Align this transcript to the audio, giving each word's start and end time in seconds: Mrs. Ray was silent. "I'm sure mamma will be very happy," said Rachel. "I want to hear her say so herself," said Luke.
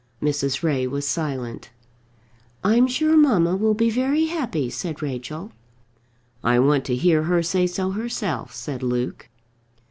Mrs. 0.19 0.63
Ray 0.63 0.87
was 0.87 1.05
silent. 1.07 1.69
"I'm 2.63 2.87
sure 2.87 3.15
mamma 3.15 3.55
will 3.55 3.75
be 3.75 3.91
very 3.91 4.25
happy," 4.25 4.71
said 4.71 5.03
Rachel. 5.03 5.51
"I 6.43 6.57
want 6.57 6.85
to 6.85 6.95
hear 6.95 7.25
her 7.25 7.43
say 7.43 7.67
so 7.67 7.91
herself," 7.91 8.51
said 8.51 8.81
Luke. 8.81 9.29